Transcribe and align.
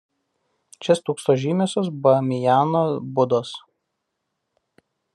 Čia 0.85 0.95
stūksojo 0.99 1.35
žymiosios 1.43 1.91
Bamijano 2.07 2.83
budos. 3.21 3.55